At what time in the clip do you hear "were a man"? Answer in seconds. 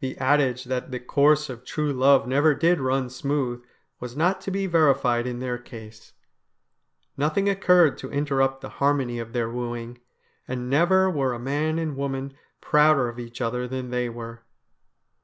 11.08-11.78